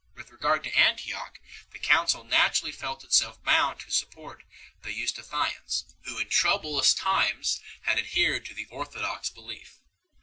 [0.15, 1.39] With regard to Antioch,
[1.69, 4.41] the council naturally felt itself bound to support
[4.81, 9.77] the Eustathians, who in troublous times had adhered to the orthodox belief.